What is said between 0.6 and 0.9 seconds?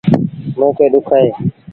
کي